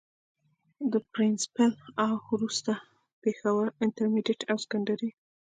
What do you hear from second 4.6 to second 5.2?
سکنډري